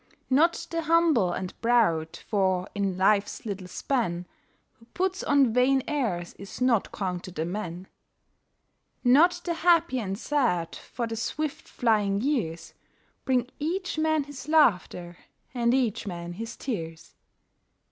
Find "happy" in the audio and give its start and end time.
9.53-9.99